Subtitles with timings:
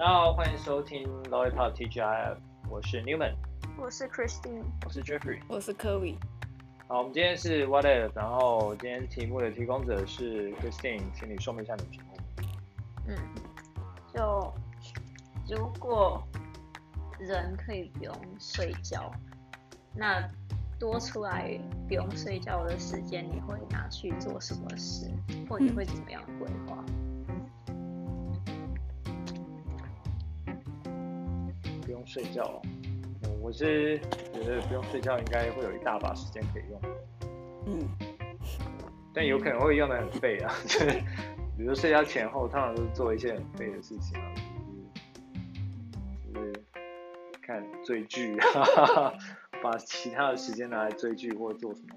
[0.00, 2.38] 大家好，欢迎收听 Lollipop TGIF，
[2.70, 3.34] 我是 Newman，
[3.76, 6.16] 我是 Christine，我是 Jeffrey，我是 Kerry。
[6.88, 12.16] 好，我们今天是 What If，然后今天题目的提供者是 Christine，请你说明一下你的题目。
[13.08, 13.18] 嗯，
[14.14, 14.54] 就
[15.54, 16.26] 如果
[17.18, 19.12] 人可以不用睡觉，
[19.94, 20.26] 那
[20.78, 25.10] 多出来不用睡觉的时间，你会拿去做什么事，
[25.46, 26.82] 或你会怎么样规划？
[26.82, 26.90] 不
[32.10, 32.60] 睡觉，
[33.40, 33.96] 我是
[34.32, 36.80] 觉得不用睡觉应该会有一大把时间可以用。
[37.66, 37.88] 嗯，
[39.14, 40.86] 但有可能会用的很废啊，就是
[41.56, 44.26] 比如睡觉前后，通常都是做一些很废的事情啊，
[46.34, 46.64] 就是就是
[47.40, 49.12] 看追剧啊。
[49.62, 51.94] 把其他的时间拿来追剧或者做什么？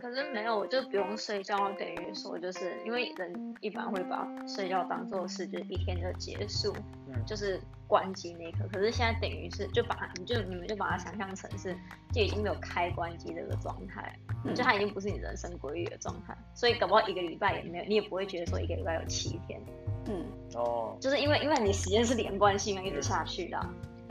[0.00, 8.68] 可是没有，我就不用睡觉，等于说就是因为人一般会把睡觉当做是就是一天的结束，嗯，就是关机那一刻。
[8.72, 11.76] 可是现在等于是就把你就你们就把它想象成是
[12.12, 19.60] 就已经没有开关机这个状态，嗯，就它已经不是你人生规律的状态，所以搞不好一个礼拜也没有，你也不会觉得说一个礼拜有七天，
[20.06, 23.60] 嗯，哦，就是因为因为你时间是连贯性啊一直下去的，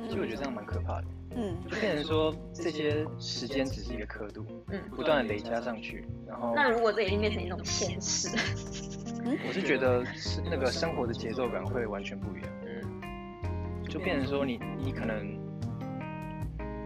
[0.04, 1.08] 其实我觉得这样蛮可怕的。
[1.40, 8.30] 嗯，就变成说这些时间只是一个刻度，嗯，不断的累加上去，然后那如果这已经变成一种现实，
[9.48, 15.38] 我是觉得是那个生活的节奏感会完全不一样，嗯，就变成说你你可能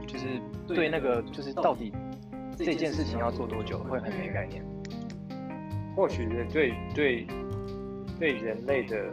[0.08, 0.26] 就是
[0.68, 1.94] 对那个就是到底
[2.58, 4.64] 这件事情要做多久会很没概念，
[5.96, 7.28] 或许对对
[8.20, 9.12] 对人类的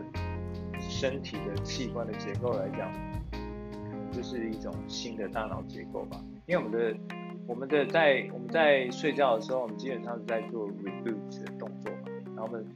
[0.79, 2.91] 身体的器官的结构来讲。
[4.11, 6.97] 就是一种新的大脑结构吧，因为我们的
[7.47, 12.67] 我们的在我们在睡觉的时候，我们基本上是在做 reboot 的动作嘛，然后我们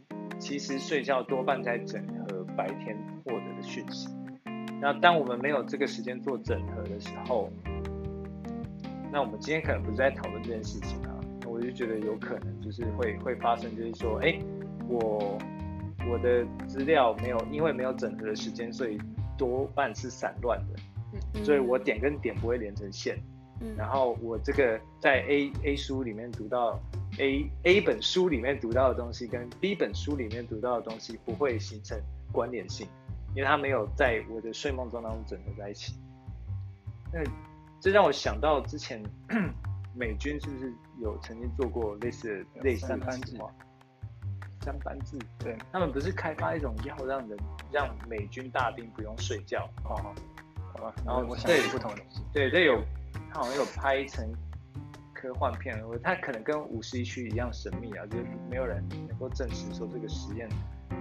[0.42, 4.08] 其实睡觉多半在整合白天获得的讯息。
[4.80, 7.48] 那当我们没有这个时间做整合的时候，
[9.12, 11.14] 那我们今天可能不是在讨论这件事情啊，
[11.46, 14.36] 我就觉得有可能就是会会发生，就是说，哎，
[14.88, 15.38] 我
[16.10, 18.98] 我的资料没有因为没有整合的时间，所以
[19.38, 21.44] 多半是散乱的。
[21.44, 23.16] 所以我点跟点不会连成线，
[23.60, 26.80] 嗯，然后我这个在 A A 书里面读到
[27.18, 32.00] A A 本书里面读到的东西，跟 B 本书里面读到的东西不会形成
[32.32, 32.86] 关联性，
[33.34, 35.94] 因为它没有在我的睡梦中当中整合在一起。
[37.12, 37.22] 那
[37.80, 39.02] 这让我想到之前
[39.94, 43.52] 美军是不是有曾经做过类似的类似的计划？
[44.62, 47.36] 三班制，对，他们不是开发一种药让人
[47.70, 49.68] 让美军大兵不用睡觉？
[49.84, 50.14] 哦。
[50.74, 52.82] 好吧然后我这有不同的东西，对，这有，
[53.30, 54.26] 他好像有拍成
[55.22, 60.48] 科幻片，他可能跟五十一区一样神秘啊，就是没有人能够证实说这个实验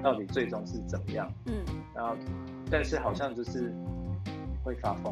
[0.04, 1.28] 到底最终是怎么样。
[1.48, 1.54] 嗯，
[1.96, 2.16] 然后
[2.70, 3.74] 但是好像就是
[4.64, 5.12] 会发疯。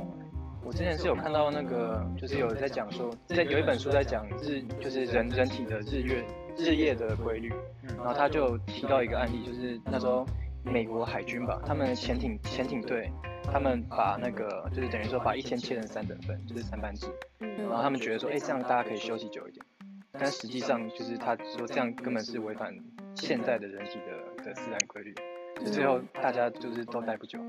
[0.63, 6.23] 我之前是有看到那个，就是有在讲说，在有一本书在讲日，就是人人体的日月
[6.55, 7.51] 日夜的规律，
[7.97, 10.23] 然后他就提到一个案例，就是那时候
[10.63, 13.11] 美国海军吧，他们潜艇潜艇队。
[13.51, 17.07] 他们把那个就是等于说把一天切成三等份，就是三班制，
[17.39, 19.65] 然后他们觉得说，哎，这样大家可以休息久一点，
[20.11, 22.73] 但实际上就是他说这样根本是违反
[23.15, 25.13] 现在的人体的的自然规律，
[25.59, 27.39] 就最后大家就是都待不久，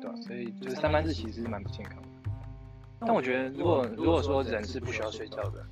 [0.00, 0.16] 对吧？
[0.22, 2.08] 所以就是三班制其实是蛮不健康的。
[3.00, 5.64] 但我觉得如果如果说人是不需要睡觉的，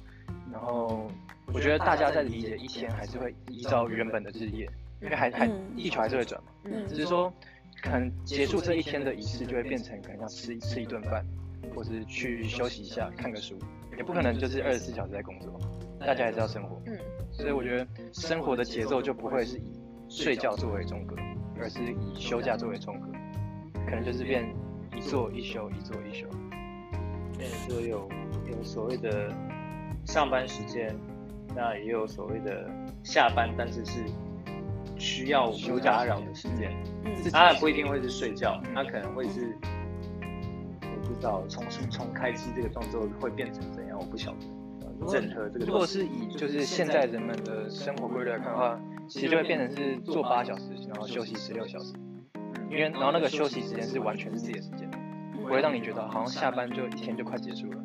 [0.50, 1.06] 然后
[1.52, 4.68] 我觉得大家在理解一天还是会依照原本的日夜，
[5.02, 5.46] 因为还还
[5.76, 7.32] 地球还是会转嘛，只是说。
[7.82, 11.24] 可能结束这一天的仪式，就会变成可能要吃吃一顿饭，
[11.74, 13.56] 或是去休息一下，看个书，
[13.96, 15.58] 也不可能就是二十四小时在工作，
[16.00, 16.80] 大家还是要生活。
[16.86, 16.98] 嗯，
[17.30, 21.14] 所以我觉得生活的节奏就不会是以睡觉作为中隔，
[21.60, 23.10] 而是以休假作为中隔，
[23.84, 24.44] 可能就是变
[24.96, 26.26] 一做一休，一做一休，
[27.36, 28.08] 变成说有
[28.50, 29.32] 有所谓的
[30.04, 30.94] 上班时间，
[31.54, 32.68] 那也有所谓的
[33.04, 34.04] 下班，但是是。
[34.98, 36.76] 需要无打扰的时间，
[37.32, 39.56] 当然不一定会是睡觉，他可能会是，
[40.82, 44.38] 我不知道重新重开机这个动作会变成怎样，我不晓得。
[45.06, 48.76] 整合这个，如果是以就是现在人们的生活规律来看的话，
[49.08, 51.92] 其实就会变成是做八小时，然后休息十六小时，
[52.68, 54.90] 因为然后那个休息时间是完全是自己的时间，
[55.36, 57.78] 不会让你觉得好像下班就一天就快结束了。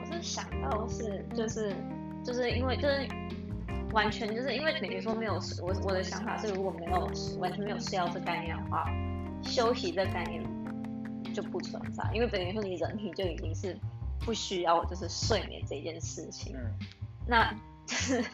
[0.00, 1.74] 我是想到是就是
[2.24, 3.06] 就是因为就是。
[3.92, 8.84] 完全就是因为等于说没有我我的想法是，如果没有完全没有睡觉这概念的话，
[9.42, 10.42] 休息这概念
[11.34, 13.76] 就不存在，因为等于说你人体就已经是
[14.20, 16.54] 不需要就是睡眠这件事情。
[16.56, 16.72] 嗯，
[17.26, 17.52] 那
[17.86, 18.24] 就是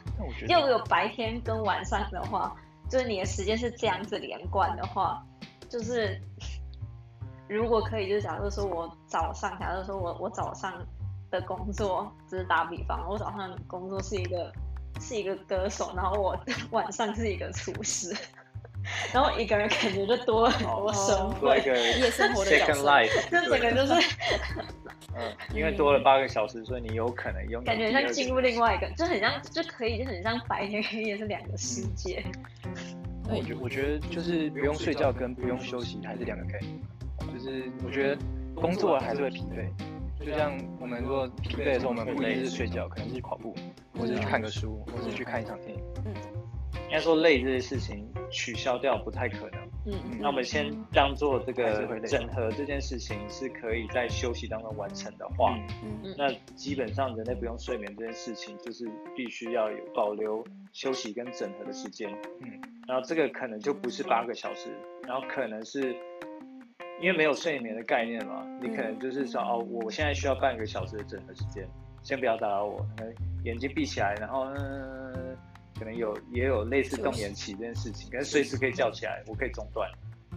[0.49, 2.55] 又有白天跟晚上的话，
[2.91, 5.25] 就是你的时间是这样子连贯的话，
[5.69, 6.21] 就是
[7.49, 10.85] 如果可以，就假如说我早上，假如说我我早上
[11.31, 14.53] 的工作，只是打比方，我早上工作是一个
[15.01, 16.39] 是一个歌手，然后我
[16.71, 18.15] 晚上是一个厨师。
[19.13, 24.17] 然后一个人感觉就多了很多生活，多一个夜生活的 second life， 这整个就是，
[25.19, 32.25] 嗯，因为多了八个小时，所以你有可能用感觉像进入另外一个，就很像就可以就很像白天黑夜是两个世界。
[33.29, 36.79] 我觉我觉得就是不用睡觉跟不用休息还是两个概念，
[37.35, 38.19] 就是我觉得
[38.55, 39.69] 工作还是会疲惫，
[40.19, 43.55] 就像我们如果疲惫的时候，我们不一定是睡觉，可能是去跑步，
[43.99, 45.81] 或者去看个书，或者去看一场电影。
[46.05, 46.15] 嗯。
[46.89, 49.61] 应该说累这些事情取消掉不太可能。
[49.87, 50.19] 嗯嗯。
[50.21, 56.15] 那我们先当做这个整合这件事情是可以在休息当中完成的话，嗯嗯。
[56.17, 62.09] 那基本上人类不用睡眠这件事情，就是必须要有保留休息跟整合的时间。
[62.41, 62.61] 嗯。
[62.87, 64.71] 然后这个可能就不是八个小时，
[65.09, 65.97] 然后可能是
[67.01, 71.69] 因为没有睡眠的概念嘛，你可能就是说哦，我现在需要半个小时的整合时间，
[72.03, 72.87] 先不要打扰我，
[73.45, 75.37] 眼睛闭起来，然后嗯。
[75.79, 79.87] 可能有也有类似动眼期这件事情，可是随时可以叫起来，我可以中断，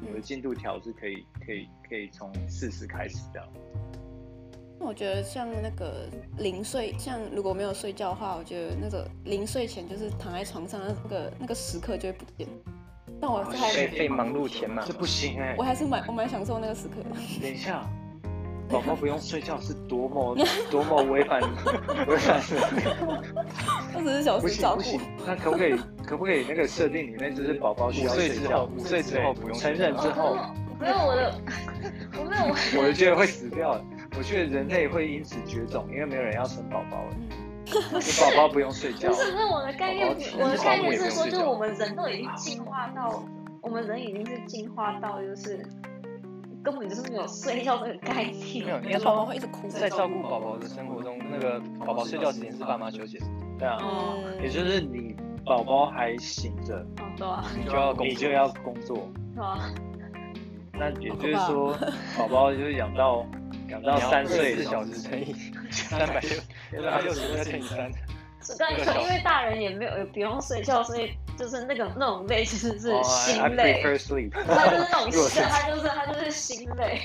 [0.05, 3.47] 我的进度条是可以可以可以从四十开始这样。
[4.77, 6.09] 那我觉得像那个
[6.39, 12.45] 临睡，像如果没有睡觉的话，我觉得那个临睡前就是躺在床上那个那个时刻就会不见。
[13.21, 15.55] 但我还被被忙碌填满，这不行哎、欸。
[15.57, 17.09] 我还是蛮我蛮享受那个时刻的。
[17.41, 17.83] 等一下。
[18.69, 20.37] 宝宝不用睡觉是多么
[20.69, 21.41] 多么违反
[22.07, 24.83] 违反二十四小时照顾。
[25.25, 25.75] 那可不可以
[26.05, 30.37] 可不可以那个设定里面就是宝宝需要睡觉，五岁之后不用，成人之后。
[30.79, 31.33] 没有我的，
[32.19, 32.83] 我没有。
[32.87, 33.83] 我觉得会死掉，
[34.15, 37.15] 我觉得人类会因此绝种，因为没有人要生宝宝了。
[37.27, 37.38] 你
[38.19, 39.09] 宝宝不用睡觉。
[39.09, 40.07] 不是，不是我的概念，
[40.39, 43.23] 我的概念是说，就我们人都已经进化到，
[43.61, 45.65] 我们人已经是进化到就是。
[46.61, 48.65] 根本就是没有睡觉这个概念。
[48.65, 49.65] 没有，应该宝宝会一直哭。
[49.69, 53.57] 在照顾宝宝的生活中，那个宝宝睡觉时间是爸妈休息时间。
[53.57, 53.77] 对啊，
[54.43, 55.15] 也就是你
[55.45, 59.09] 宝宝还醒着，对啊，你就要你就要工作。
[59.33, 59.71] 对吧。
[60.73, 61.73] 那也就是说，
[62.19, 63.25] 宝宝就是养到
[63.69, 65.35] 养到三岁，四小时乘以
[65.71, 67.91] 三百六，三百六十再乘以三。
[68.57, 71.11] 但是因为大人也没有也不用睡觉，所以。
[71.39, 73.81] 就是那个那种累，其实是心累。
[73.81, 73.89] 他
[74.67, 76.99] 就是那种 心，他就是他就是心累。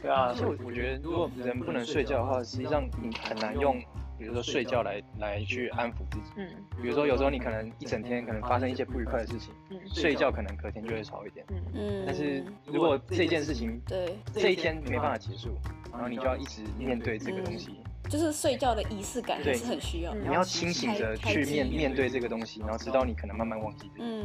[0.00, 3.76] 对啊，所以我觉得，如果人不能睡觉的话，实际上你很难用，
[4.22, 6.30] 比如说睡觉来来去安抚自己。
[6.36, 6.48] 嗯。
[6.80, 11.44] 比如说有时候你可能一整天可能发生一些不愉快的事情，嗯睡觉可能隔天就会好一点。
[11.50, 12.02] 嗯嗯。
[12.06, 15.58] 但是如果这件事情对这一天没办法结束，
[15.90, 17.80] 然后你就要一直面对这个东西。
[18.08, 23.90] 就是睡觉的仪式感也是很需要，你要清醒着去面面对这个东西，然后直到你可能慢慢忘记。
[23.98, 24.24] 嗯，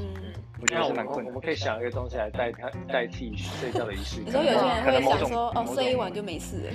[0.59, 1.27] 我觉得是蛮困难。
[1.27, 4.25] 我们可以想一个东西来代替代替睡觉的仪式感。
[4.25, 6.73] 你说有些人会想说，哦，睡一晚就没事了。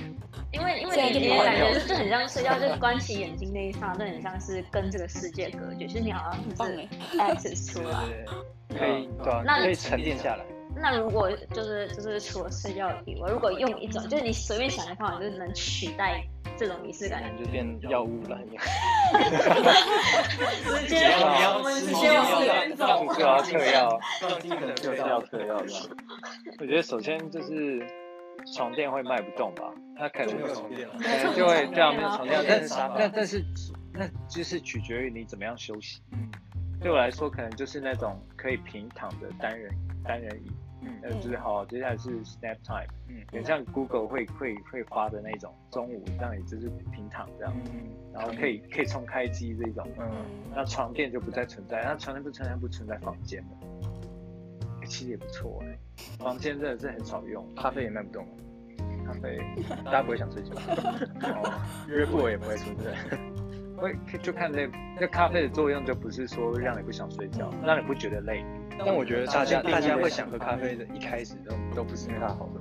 [0.51, 7.95] 因为因为你你感觉就很像睡觉，就关起眼睛那一刹那，就很像是跟这个世界隔绝，就是你好像是 access 出来，
[8.69, 10.45] 可以对可以沉淀下来。
[10.75, 16.23] 那如果就是就是除了睡觉以外，如果用一种就是你随便想的方法，就是能取代。
[16.57, 18.39] 这种仪式感就变药物了，
[20.87, 22.83] 直接我们直接往里走，
[23.13, 23.99] 就要嗑药，
[24.75, 25.63] 就是要嗑药。
[26.59, 27.85] 我觉得首先就是
[28.55, 33.43] 床垫会卖不动吧，它可能 可能就会这样没有床垫，但是但但是
[33.93, 36.01] 那就是取决于你怎么样休息。
[36.81, 40.51] 对我来说，可能就是那种可以平躺的单人单人椅。
[41.03, 50.09] 嗯，就是好，接下来是 Snap Time，嗯，很像 Google 会会会发的那种，中午让你就是平躺这样，嗯，然后可以可以冲开机这种，嗯，
[50.55, 53.57] 那床垫就不再存在，那床垫不存在不存在房间了，
[54.85, 55.77] 其实也不错哎，
[56.19, 58.25] 房间真的是很少用，咖啡也卖不动，
[59.05, 59.39] 咖啡
[59.85, 60.53] 大家不会想睡觉，
[61.21, 62.93] 哦，约过也不会存在，
[63.77, 68.43] 会就看这那咖啡的作用就不是说让你不想睡觉，让你不觉得累。
[68.79, 72.59] 但我觉得大家大家会想喝咖啡的，一开始都都不是因为它好喝，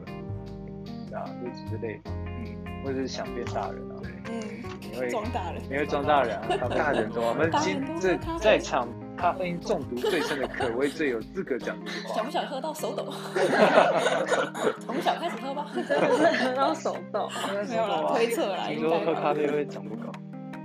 [1.17, 12.15] 啊，就只是累，嗯，或者是想变大人啊，对嗯，你会装大人，你会装大人啊， 大人多，我们今这在场咖啡因中毒最深的，可谓最有资格讲这句话。
[12.15, 13.05] 想不想喝到手抖？
[14.81, 17.29] 从小开始喝吧， 喝到手抖，
[17.69, 20.11] 没有啦，推测啦，听说喝咖啡会长不高，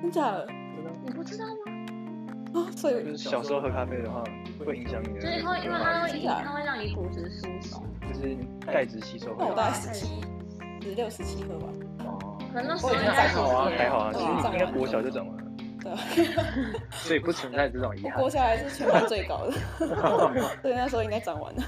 [0.01, 0.48] 真的？
[1.06, 1.72] 你不知道吗？
[2.54, 4.24] 啊，所以就是小时候喝咖啡的话。
[4.67, 9.33] 会影响你的，就是会，因为它会影响，它会让你骨质疏松，就是钙质吸收。
[9.39, 10.21] 我大概十七、
[10.81, 11.67] 十六、十七喝吧。
[12.00, 15.43] 哦，可能那时候还好啊，还好啊，其实应该国小就长完了。
[15.81, 16.25] 对，
[16.91, 18.19] 所以不存在这种遗憾。
[18.19, 19.53] 国小还是全班最高的，
[20.62, 21.63] 对，那时候应该长完了。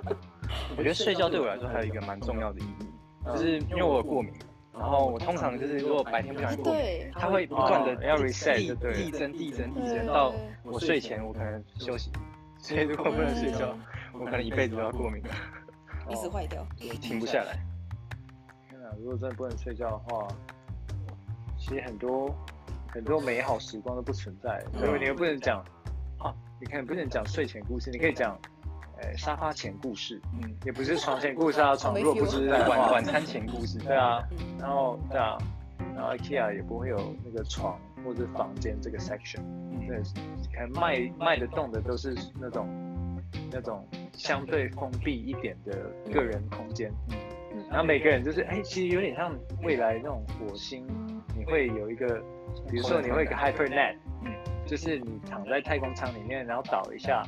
[0.76, 2.86] 我觉得睡觉对我来说还有一个蛮重要的意义，
[3.32, 4.30] 就是因为我有过敏，
[4.78, 8.56] 然后我通常就是如果白天不小心过敏，它会不断的要 reset，
[8.94, 12.10] 递增递增递增到我睡前我可能休息，
[12.58, 13.76] 所以如果不能睡觉，
[14.12, 15.30] 我可能一辈子都要过敏了，
[16.08, 17.58] 一直坏掉，停不下来。
[18.68, 20.28] 天哪，如果真的不能睡觉的话，
[21.58, 22.34] 其实很多
[22.92, 25.64] 很多美好时光都不存在，所以你又不能讲。
[26.58, 28.34] 你看，不能讲睡前故事，你可以讲，
[28.98, 34.22] 呃，沙发前故事，嗯，也不是床前故事啊，床若不知晚晚餐前故事，对啊，
[34.58, 35.38] 然后对啊，
[35.94, 39.40] 然后 IKEA 也不会有那个床或者房间这个 section，
[39.86, 39.98] 对，
[40.52, 42.68] 可能卖卖得动的都是那种
[43.50, 46.90] 那种相对封闭一点的个人空间，
[47.52, 49.32] 嗯，然后每个人就是，哎，其实有点像
[49.62, 50.86] 未来那种火星，
[51.36, 52.22] 你会有一个，
[52.68, 54.32] 比如说你会一个 HyperNet 嗯。
[54.66, 57.22] 就是你躺在太空舱里面，然后倒一下，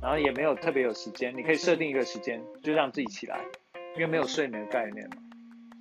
[0.00, 3.40] 然后也没有特别有时间，你可以设定一个时间，就让自己起来，
[3.96, 5.16] 因为没有睡眠的概念嘛，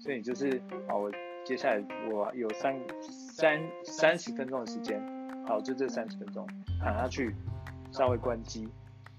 [0.07, 1.11] 所以就是，好，我
[1.43, 2.73] 接下来我有三
[3.11, 4.97] 三三十分钟的时间，
[5.45, 6.47] 好，就这三十分钟
[6.79, 7.35] 躺下去，
[7.91, 8.69] 稍微关机，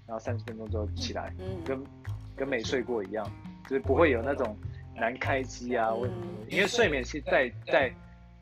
[0.07, 1.31] 然后三十分钟之后起来，
[1.63, 1.79] 跟
[2.35, 3.23] 跟没睡过一样，
[3.65, 4.57] 就是不会有那种
[4.95, 7.93] 难开机啊问题，因为睡眠是带带。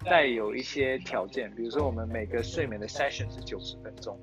[0.06, 4.18] 带有一些条件，比如说我们每个睡眠的 session 是九十分钟，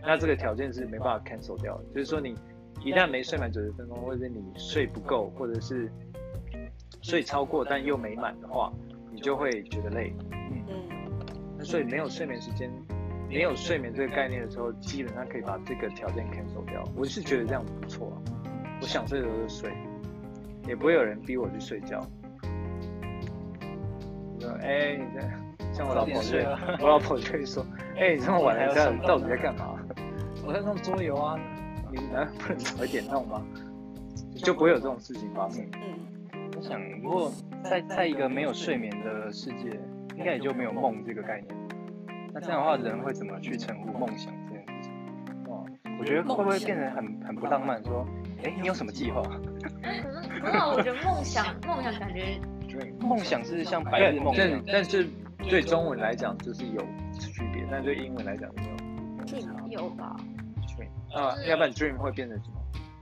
[0.00, 1.84] 那这个条件是没办法 cancel 掉的。
[1.92, 2.36] 就是说你
[2.84, 5.90] 一旦没睡满九十分钟，或者是你睡不够，或者是
[7.02, 8.72] 睡超过但又没满的话，
[9.12, 10.14] 你就会觉得累。
[10.32, 10.74] 嗯嗯。
[11.58, 12.70] 那所以没有睡眠时间，
[13.28, 16.82] 没有睡眠这个概念的时候，基本上可以把这个条件 cancel 掉。
[16.96, 18.16] 我是觉得这样不错啊，
[18.80, 19.72] 我想睡的时候就睡，
[20.66, 22.00] 也不会有人逼我去睡觉。
[24.60, 25.30] 哎、欸，你在
[25.72, 26.44] 像我老婆睡，
[26.80, 27.64] 我老婆就会说，
[27.96, 29.78] 哎、欸，你这么晚了，在到底在干嘛？
[30.46, 31.38] 我在弄桌游啊，
[31.92, 33.44] 你难道不能早一点弄吗？
[34.36, 35.62] 就不会有这种事情发生。
[35.74, 35.98] 嗯，
[36.56, 39.78] 我想，如果在在一个没有睡眠的世界，
[40.16, 41.54] 应该也就没有梦这个概念。
[42.32, 44.92] 那这样的话，人会怎么去称呼梦想这件事情？
[45.46, 45.64] 哦，
[46.00, 47.82] 我觉得会不会变得很很不浪漫？
[47.84, 48.06] 说，
[48.42, 49.22] 哎、欸，你有什么计划？
[49.62, 52.40] 可是，可是我觉得梦想，梦想感觉。
[53.00, 55.08] 梦想是像白日梦，但但是
[55.48, 56.80] 对中文来讲就是有
[57.18, 59.26] 区别，但对英文来讲没有。
[59.26, 60.16] dream 有吧
[60.68, 62.54] ？dream 啊，要不然 dream 会变成什么？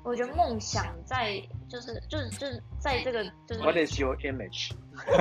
[0.02, 4.72] 我觉得梦想在就是就是就是在这个就是 What is your image？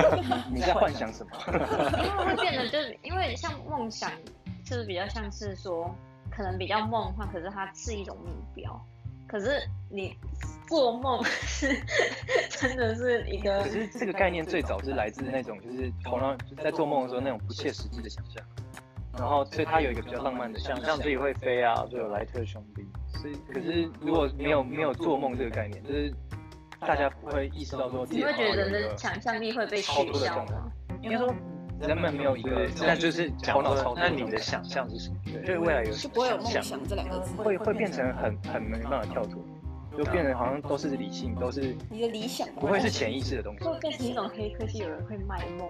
[0.52, 1.32] 你在幻想什么？
[1.98, 4.10] 因为会变得就是因为像梦想
[4.64, 5.94] 就是比较像是说
[6.30, 8.80] 可能比较梦幻，可是它是一种目标。
[9.28, 9.60] 可是
[9.90, 10.16] 你
[10.68, 11.66] 做梦是
[12.48, 18.40] 真的是一个，可是这个概念最早是来自那种就是头脑在做梦的时候那种不切实际的想象，
[19.18, 22.86] 然后所以它有一个比较浪漫的想象自己会飞啊，就有莱特兄弟。
[23.18, 26.14] 所以可是如果没有没有做梦这个概念，就是
[26.80, 30.70] 大家不会意识到说，你会觉得人的想象力会被取消吗？
[31.02, 31.32] 应该说。
[31.78, 33.96] 人们没有一个，那就是头脑操作。
[33.98, 35.16] 那你的想象是什么？
[35.44, 39.42] 对未来有是不会有梦想这两个字，会会变成很很没办法跳脱，
[39.94, 43.64] 就变成好像都是理性，都是你的理想，不会是潜意识的东西。
[43.66, 45.68] 会变成一种黑科技，有人会卖梦，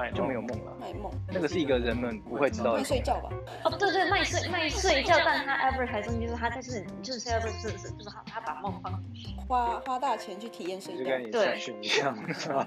[0.00, 0.74] 卖就没有梦了。
[0.80, 2.78] 卖梦，那个是一个人们不会知道的。
[2.78, 3.28] 卖睡觉吧？
[3.64, 12.66] 哦，对对，卖睡卖睡觉，但他 advertising 就是他就是就是 advertising 就是他他把梦放进去，花花大钱去体验睡觉，对，一样是吧？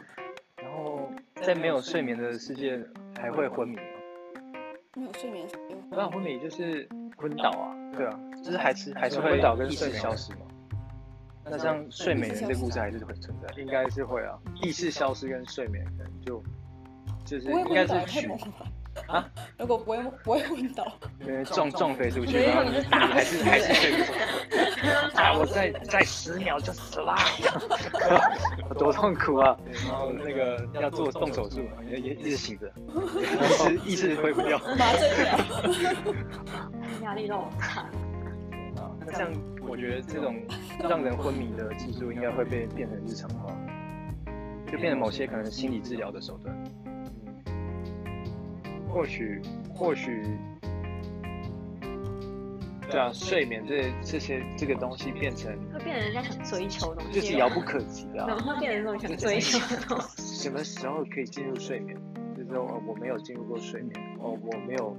[0.57, 1.09] 然后
[1.41, 2.79] 在没有睡眠的世界，
[3.19, 3.81] 还会昏迷吗？
[4.95, 5.47] 没有睡眠，
[5.89, 6.87] 不然昏迷就是
[7.17, 7.73] 昏倒啊。
[7.97, 10.41] 对啊，就是还是还是会昏倒跟睡消失嘛。
[11.45, 14.39] 那像睡美人这个故事还是会存在，应该是会啊。
[14.61, 16.42] 意识消失跟睡眠可能就
[17.25, 18.29] 就是应该是取。
[19.07, 19.27] 啊？
[19.57, 20.85] 如果不会 不会昏倒，
[21.25, 24.13] 因为撞撞飞出去，然后你还是还是睡不着。
[25.21, 25.33] 啊！
[25.37, 27.15] 我再再十秒就死了，
[28.77, 29.57] 多痛苦啊！
[29.87, 32.71] 然后那个要做动手术，也也一直醒着，
[33.85, 36.13] 一直一直挥不掉，麻醉掉，
[37.03, 37.81] 压力都大。
[38.81, 39.31] 啊，那这样
[39.67, 40.35] 我觉得这种
[40.79, 43.55] 让人昏迷的技术应该会被变成日常化，
[44.71, 46.55] 就变成某些可能心理治疗的手段。
[48.93, 49.41] 或许，
[49.73, 50.37] 或许，
[52.91, 58.17] 对啊，睡眠这这些这个东西变成会变成人家想追求的东西，就是遥不可及的。
[58.27, 60.43] 然后会变成这种想追求的东西。
[60.43, 61.97] 什么时候可以进入睡眠？
[62.37, 64.95] 就是说我没有进入过睡眠，哦，我没有，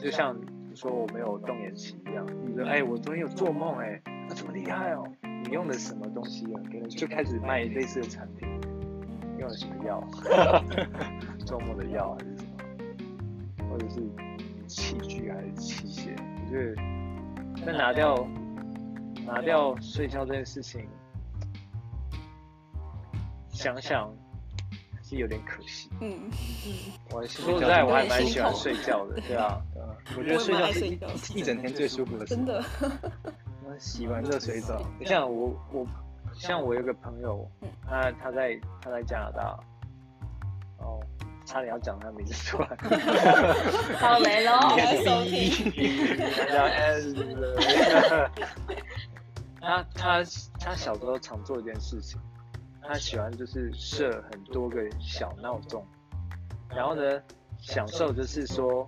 [0.00, 0.34] 就像
[0.74, 2.26] 说我没有动眼期一样。
[2.46, 5.04] 你说，哎，我昨天有做梦，哎，那这么厉害哦？
[5.44, 6.56] 你用的什么东西啊？
[6.72, 8.48] 可能就开始卖类似的产品，
[9.38, 10.02] 用了什么药？
[11.44, 12.47] 做梦的药还是什么？
[13.78, 16.10] 或者是器具还是器械？
[16.44, 16.82] 我觉得，
[17.64, 18.26] 那拿掉
[19.24, 20.84] 拿掉睡觉这件事情，
[23.50, 24.12] 想想
[25.02, 25.88] 是有点可惜。
[26.00, 26.28] 嗯。
[26.28, 29.60] 嗯，我说实在，我还蛮喜欢睡觉的，对啊，
[30.18, 30.98] 我觉得睡觉是一
[31.38, 32.34] 一整天最舒服的事。
[32.34, 32.62] 真的。
[33.78, 35.86] 洗完热水澡，像我我
[36.34, 37.48] 像我有个朋友，
[37.86, 39.60] 他他在他在加拿大，
[40.78, 40.98] 哦，
[41.48, 42.68] 差点要讲他名字出来，
[43.98, 44.52] 好雷喽，
[45.02, 45.72] 收听，
[49.58, 50.22] 他他
[50.60, 52.20] 他小时候常做一件事情，
[52.86, 55.82] 他喜欢就是设很多个小闹钟，
[56.68, 57.02] 然后呢，
[57.58, 58.86] 享受就是说。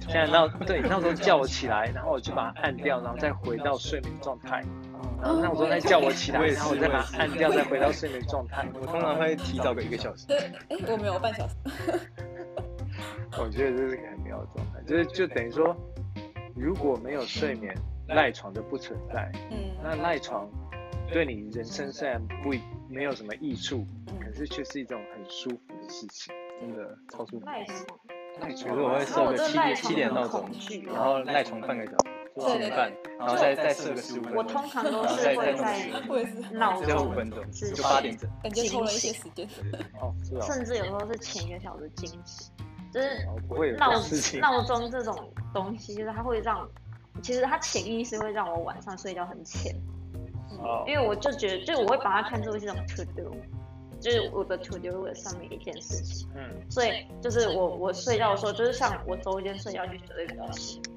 [0.00, 4.60] 现在闹对闹钟叫我起来，然后我就把它按掉，然后再回到睡眠状态。
[5.20, 8.66] 然后闹钟再叫我起来，然后我再把它按掉，再回到睡眠状态。
[8.80, 10.26] 我通常会提早个一个小时。
[10.26, 10.38] 对，
[10.68, 11.54] 哎，我没有半小时。
[13.38, 15.76] 我觉得这是个很妙的状态，就是就等于说，
[16.54, 17.74] 如果没有睡眠，
[18.08, 19.30] 赖床就不存在。
[19.50, 19.74] 嗯。
[19.82, 20.48] 那赖床
[21.12, 22.54] 对你人生虽然不
[22.88, 23.86] 没有什么益处，
[24.20, 27.46] 可是却是一种很舒服的事情，真的超舒服。
[28.46, 30.48] 比如说我会设个七点七点闹钟，
[30.86, 31.96] 然后赖床半个小时，
[32.40, 35.88] 七点半，然后再再设个十五分钟，我通常都是会在
[36.52, 39.48] 闹钟五分钟，就八点整，感觉抽了一些时间。
[40.00, 40.46] 哦，是啊。
[40.46, 42.50] 甚至有时候是前一个小时惊喜，
[42.92, 43.26] 就是
[43.76, 43.92] 闹
[44.40, 46.68] 闹钟这种东西，就是它会让，
[47.22, 49.74] 其实它潜意识会让我晚上睡觉很浅。
[50.62, 50.84] 哦。
[50.86, 53.34] 因为我就觉得，就我会把它看作是一种 to do。
[53.98, 60.95] 就是我的 to do list 上面一件事情，嗯，所以就是我我睡觉的时候，就是像我周间睡觉就绝对比较浅，哦，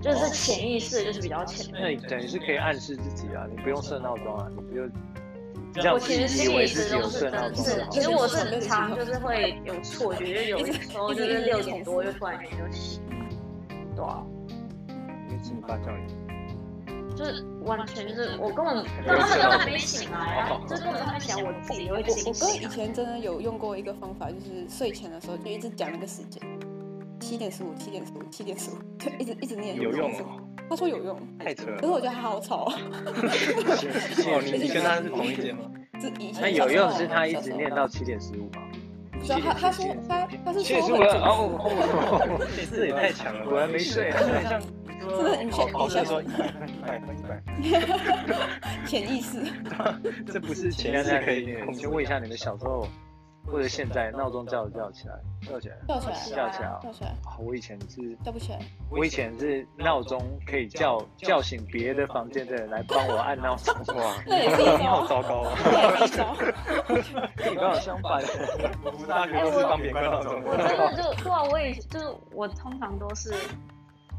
[0.00, 1.66] 就是潜意识就是比较浅。
[1.72, 4.90] 那你等于是可以暗示自己啊，你不用设闹钟啊，你不用。
[5.92, 13.00] 我其实心里始终是真是，其实我是很常就是会有错觉，就有的时候就是六点多就突然间就醒，
[13.94, 14.24] 对啊，
[15.28, 16.12] 因为请你爸叫你。
[17.16, 20.60] 就是完全就是我根本，他们根本没醒来啊！
[20.66, 22.32] 就是根本他们想我自己会惊醒。
[22.32, 26.42] 我哥以前真的有用过一个方法，就是睡前的时候就一直讲那个时间，
[27.30, 29.76] 七点十五，七点十五，七点十五， 就一直一直念。
[29.80, 30.18] 有用吗？
[30.68, 31.16] 他说有用。
[31.38, 31.76] 太扯了。
[31.76, 32.64] 可是我觉得他好吵。
[32.74, 35.70] 哦，你你跟他是同一届吗？
[36.42, 38.62] 那有用是他一直念到七点十五吗？
[39.40, 44.18] 他他说他他是说很哦，这也太强了，果然没睡啊。
[44.98, 47.40] 真的很潜，好像说一百分一百分一百，
[48.84, 49.38] 潜意识，
[50.26, 51.54] 这不是潜意识可以。
[51.60, 52.88] 我们先问一下你们小时候
[53.46, 55.14] 或者现在闹钟叫叫起来，
[55.48, 57.14] 叫起来，叫起来，叫起来，叫起来。
[57.38, 58.58] 我以前是叫不起来。
[58.90, 63.74] 我以前是闹钟可以叫叫醒别的房间的人来帮我按闹钟。
[63.96, 65.56] 哇，你好糟糕啊！
[67.36, 68.22] 跟 你刚好相反，
[68.84, 70.42] 我们大学都是帮别人按闹钟。
[70.44, 73.32] 我真的就对啊，我也就是我通常都是。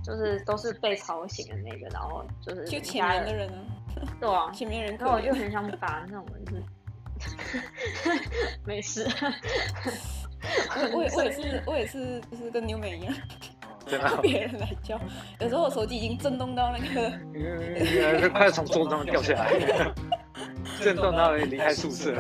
[0.04, 3.58] 就是都是被吵醒的那个，然后就是就前面的人呢，
[4.20, 6.64] 对啊，前面人，然后我就很想把那种人，
[8.66, 9.08] 没事，
[10.94, 13.14] 我我也我也是我也是就是跟牛美一样，
[13.88, 15.00] 让别人来教，
[15.40, 19.52] 有时候我手机已经震动到那个，快要从桌子上掉下来，
[20.82, 22.16] 震动到离开宿舍。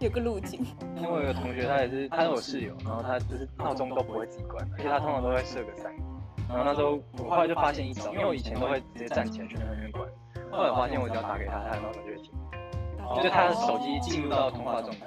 [0.00, 0.64] 有个路径，
[0.96, 6.02] 因为我有个同学，他也是，他是我室友，然后他就是闹钟都不会自己关，而且他通常都会设个三个。
[6.48, 10.06] 然后那时候我后来就发现一招，因为我以前都会直接站起来去那边关，
[10.52, 12.30] 后来我发现我只要打给他，他的闹钟就会停，
[13.16, 15.06] 就是他的手机进入到通话状态。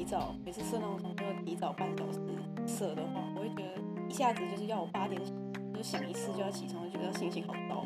[0.08, 2.18] 早每次设闹钟都要提早半小时
[2.66, 3.74] 设的话，我会觉得
[4.08, 5.20] 一下子就是要我八点
[5.74, 7.84] 就响一次就要起床，就觉得心情好糟。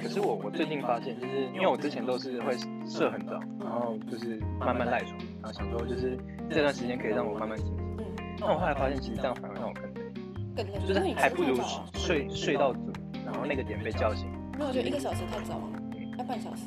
[0.00, 6.16] 可是我我最近发现，就是因为我之前都是会设很早，然后就是慢慢赖床，然后想说就是
[6.48, 7.66] 这段时间可以让我慢慢醒。
[7.98, 8.04] 嗯。
[8.40, 10.00] 但我后来发现，其实这样反而让我更累，
[10.54, 11.56] 更累，就是还不如
[11.94, 12.92] 睡睡到足，
[13.24, 15.82] 然后那个点被叫醒，那我觉得一个小时太早了，
[16.16, 16.62] 要半小时。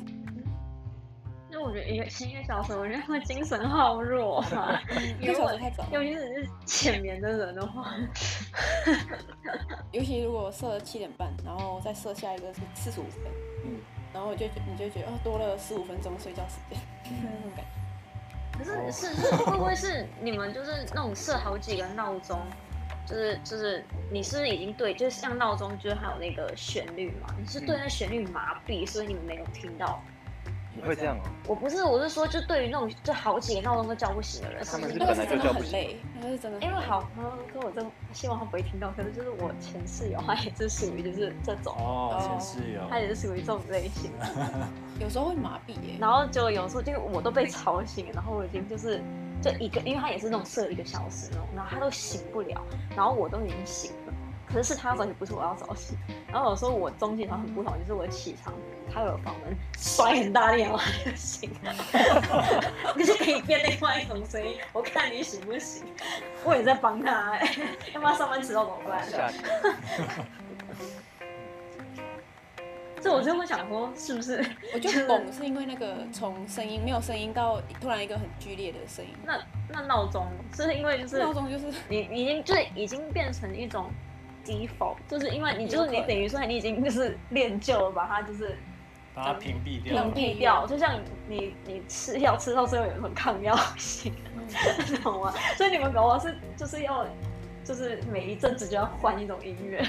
[1.74, 4.80] 因为我觉得一个一个小时，我觉得会精神好弱啊。
[5.20, 7.94] 一个小时太早，尤其是浅眠的人的话。
[9.90, 13.22] 尤其如果设了七点半，然后再设下一个是四十五分，
[13.64, 13.80] 嗯，
[14.12, 16.78] 然后我就你就觉得哦，多了十五分钟睡觉时间，
[17.22, 17.70] 那种感觉。
[18.58, 22.38] 可是是是会不会是你们就是那种设好几个闹钟，
[23.06, 27.34] 就是就是你是不是已经对，就是像闹钟就是还有那个旋律嘛？
[27.38, 30.02] 你是对那旋律麻痹，所以你们没有听到。
[30.74, 31.22] 你会这样哦？
[31.46, 35.98] 我不是，我是说，就对于那种就好几个闹钟都叫不醒的人，他们是本来就叫不醒。
[36.20, 36.58] 那是真的。
[36.60, 37.08] 因为好，
[37.52, 38.90] 可我真希望他不会听到。
[38.96, 44.26] 可是就是我前室友，他也是属于就是这种哦，前室友，他也是属于这种类型的。
[44.98, 49.00] 有时候会麻痹耶，然后就有时候就我都被吵醒，然后我已经就是
[49.42, 52.60] 就一个，因为他也是那种设一个小时那种，然后他都醒不了，
[52.96, 54.01] 然后我都已经醒了。
[54.52, 55.96] 可是是他要早起，不是我要早起。
[56.30, 58.54] 然后有时候我中间他很不爽，就是我起床，
[58.92, 61.74] 开了房门，摔很大力，然后他就醒了。
[62.94, 65.84] 你是可以变另外一种声音，我看你醒不醒。
[66.44, 67.48] 我也在帮他、欸，
[67.94, 69.08] 要不然上班迟到怎么办？
[73.00, 74.44] 这 我就会想说，是不是？
[74.74, 79.12] 我就懵，是因为那个从声音没有声音到突然一个很剧烈的声音。
[79.24, 83.90] 那那闹钟是因为就是闹钟就是你已经就是已经变成一种。
[84.44, 88.56] Default 就是因为你就是你等于说你已经就是练就了，把它就是
[89.14, 94.12] 把它屏蔽掉，屏蔽掉，就像你你吃药吃到最后有一种抗药性，
[95.02, 95.32] 懂吗？
[95.56, 97.06] 所以你们搞我是就是要
[97.64, 99.86] 就是每一阵子就要换一种音乐。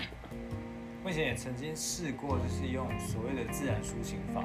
[1.04, 4.44] 我以前也曾经试过，就是用所谓的自然苏醒法，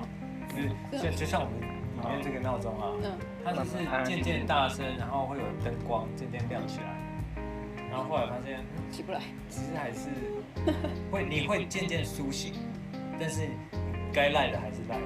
[0.90, 2.90] 就是就就像我们里面这个闹钟啊，
[3.44, 6.97] 它只是渐渐大声，然后会有灯光渐渐亮起来。
[7.90, 10.10] 然后后来发现起不来，其实还是
[11.10, 12.52] 会，你会渐渐苏醒，
[13.18, 13.48] 但是
[14.12, 15.04] 该赖的还是赖的，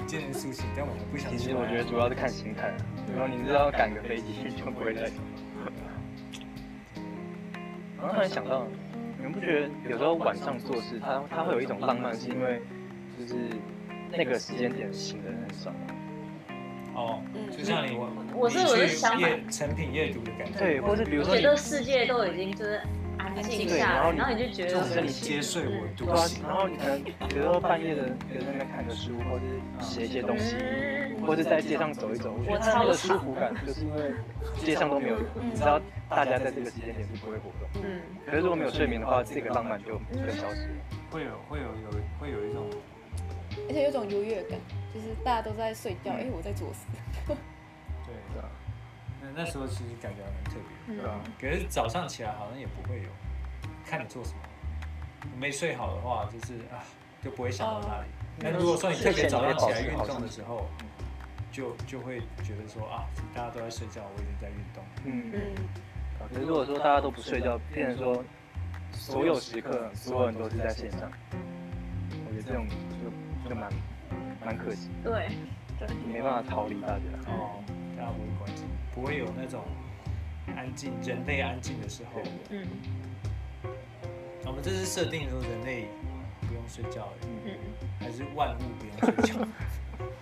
[0.06, 1.30] 渐渐苏醒，但我们不想。
[1.30, 2.74] 其实我觉得主要是看心态，
[3.12, 5.10] 然后你知道赶个飞机就不会累。
[7.98, 8.66] 然后突然想到，
[9.16, 12.60] 你们不觉得有时候晚上做事，它它会有一种浪漫，是因为
[13.18, 13.34] 就是
[14.12, 15.72] 那个时间点醒的人很少。
[16.96, 17.20] 哦，
[17.56, 22.80] 就像你我我是我是想阅成品阅读的感觉，对，或是比如说觉得世界都已经就是
[23.18, 26.06] 安静下来，然后你就觉得就是你接睡我读，
[26.42, 29.44] 然后你可能比如说半夜的在那边看个书，或者
[29.78, 30.56] 写一些东西，
[31.26, 34.14] 或者在街上走一走，我觉得那个舒服感就是因为
[34.56, 35.78] 街上都没有人，你知道
[36.08, 40.64] 大家在这个时间点是不会活动，嗯，可是如果没有睡眠的话，这个浪漫就就消失。
[40.64, 40.72] 了，
[41.10, 42.64] 会有会有有会有一种，
[43.68, 44.58] 而且有种优越感。
[44.94, 46.86] 就是大家都在睡觉，哎、嗯欸，我在做事。
[47.26, 48.48] 对的，
[49.20, 51.20] 那那时候其实感觉还蛮特别，对吧？
[51.38, 53.08] 可是早上起来好像也不会有，
[53.84, 54.38] 看你做什么。
[55.38, 56.80] 没睡好的话，就是啊，
[57.22, 58.08] 就不会想到那里。
[58.38, 60.66] 那、哦、如果说你特别早上起来运动的时候，
[61.52, 64.82] 就就会觉得说啊，大家都在睡觉，我已经在运动。
[65.04, 65.68] 嗯嗯。
[66.32, 68.24] 可是如果说大家都不睡觉，变成说
[68.92, 71.10] 所有时刻所有人都是在线上，
[72.26, 73.10] 我觉得这种就
[73.48, 73.70] 就蛮。
[74.44, 75.30] 蛮可惜，对，
[75.76, 77.02] 对，没办法逃离大家。
[77.26, 77.60] 哦，
[77.96, 79.64] 大家不会关心，不会有那种
[80.56, 82.22] 安静，人类安静的时候。
[82.50, 82.64] 嗯。
[84.44, 85.88] 我们这是设定说人类
[86.42, 87.12] 不用睡觉，
[87.44, 87.58] 嗯，
[87.98, 89.34] 还是万物不用睡觉？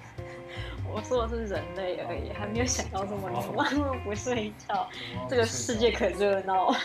[0.91, 3.53] 我说的是人类而已，还没有想到这么多。
[3.53, 4.89] 万物不睡觉，
[5.29, 6.73] 这个世界可热闹。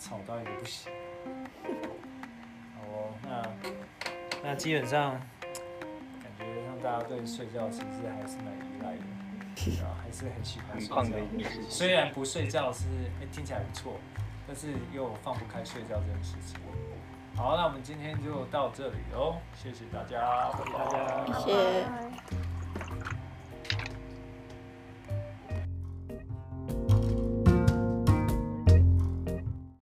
[0.00, 0.90] 吵到一个不行。
[4.48, 5.10] 那基本上，
[6.22, 11.50] 感觉让大家对睡觉其实还是蛮依赖的，啊，还是很喜欢睡觉。
[11.68, 12.86] 虽然不睡觉是，
[13.20, 14.00] 哎，听起来不错，
[14.46, 16.58] 但是又放不开睡觉这件事情。
[17.36, 22.07] 好，那我们今天就到这里喽，谢谢大家，谢谢大家，谢谢。